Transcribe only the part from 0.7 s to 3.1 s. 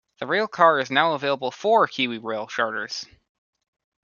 is now available for KiwiRail charters.